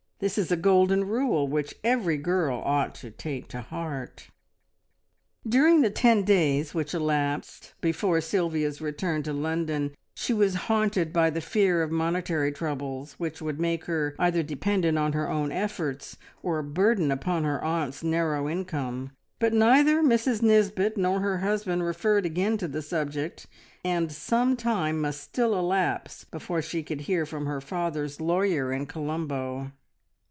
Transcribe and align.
This 0.21 0.37
is 0.37 0.51
a 0.51 0.55
golden 0.55 1.05
rule, 1.05 1.47
which 1.47 1.73
every 1.83 2.15
girl 2.17 2.61
ought 2.63 2.93
to 2.93 3.09
take 3.09 3.47
to 3.47 3.61
heart. 3.61 4.27
During 5.49 5.81
the 5.81 5.89
ten 5.89 6.21
days 6.23 6.75
which 6.75 6.93
elapsed 6.93 7.73
before 7.81 8.21
Sylvia's 8.21 8.79
return 8.81 9.23
to 9.23 9.33
London, 9.33 9.95
she 10.13 10.31
was 10.31 10.53
haunted 10.69 11.11
by 11.11 11.31
the 11.31 11.41
fear 11.41 11.81
of 11.81 11.89
monetary 11.89 12.51
troubles 12.51 13.13
which 13.13 13.41
would 13.41 13.59
make 13.59 13.85
her 13.85 14.15
either 14.19 14.43
dependent 14.43 14.99
on 14.99 15.13
her 15.13 15.27
own 15.27 15.51
efforts, 15.51 16.17
or 16.43 16.59
a 16.59 16.63
burden 16.63 17.09
upon 17.09 17.43
her 17.43 17.59
aunt's 17.63 18.03
narrow 18.03 18.47
income, 18.47 19.09
but 19.39 19.53
neither 19.55 20.03
Mrs 20.03 20.43
Nisbet 20.43 20.97
nor 20.97 21.21
her 21.21 21.39
husband 21.39 21.81
referred 21.83 22.27
again 22.27 22.57
to 22.59 22.67
the 22.67 22.83
subject, 22.83 23.47
and 23.83 24.11
some 24.11 24.55
time 24.55 25.01
must 25.01 25.21
still 25.23 25.57
elapse 25.57 26.25
before 26.25 26.61
she 26.61 26.83
could 26.83 27.01
hear 27.01 27.25
from 27.25 27.47
her 27.47 27.59
father's 27.59 28.21
lawyer 28.21 28.71
in 28.71 28.85
Colombo. 28.85 29.71